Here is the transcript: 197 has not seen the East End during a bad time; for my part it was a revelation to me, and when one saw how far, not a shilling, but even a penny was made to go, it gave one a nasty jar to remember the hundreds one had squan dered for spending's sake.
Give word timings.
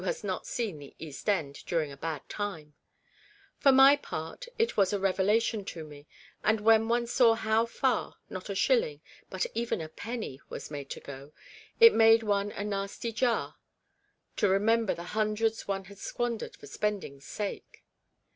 197 0.01 0.17
has 0.17 0.35
not 0.35 0.47
seen 0.47 0.79
the 0.79 0.95
East 0.97 1.29
End 1.29 1.63
during 1.67 1.91
a 1.91 1.95
bad 1.95 2.27
time; 2.27 2.73
for 3.59 3.71
my 3.71 3.95
part 3.95 4.47
it 4.57 4.75
was 4.75 4.91
a 4.91 4.99
revelation 4.99 5.63
to 5.63 5.83
me, 5.83 6.07
and 6.43 6.59
when 6.59 6.87
one 6.87 7.05
saw 7.05 7.35
how 7.35 7.67
far, 7.67 8.15
not 8.27 8.49
a 8.49 8.55
shilling, 8.55 8.99
but 9.29 9.45
even 9.53 9.79
a 9.79 9.87
penny 9.87 10.41
was 10.49 10.71
made 10.71 10.89
to 10.89 10.99
go, 10.99 11.33
it 11.79 11.95
gave 11.95 12.23
one 12.23 12.49
a 12.53 12.63
nasty 12.63 13.11
jar 13.11 13.57
to 14.35 14.49
remember 14.49 14.95
the 14.95 15.03
hundreds 15.03 15.67
one 15.67 15.83
had 15.83 15.97
squan 15.99 16.39
dered 16.39 16.55
for 16.55 16.65
spending's 16.65 17.27
sake. 17.27 17.83